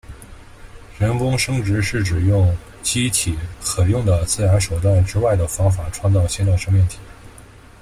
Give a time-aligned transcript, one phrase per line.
[0.97, 6.97] 人工生殖是指用有机体可用的自然手段之外的方法创造新的生命体。